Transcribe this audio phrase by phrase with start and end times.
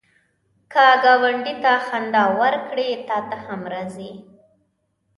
[0.71, 4.11] که ګاونډي ته خندا ورکړې، تا ته هم راځي